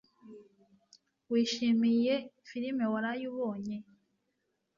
[1.31, 2.15] Wishimiye
[2.47, 3.77] firime waraye ubonye?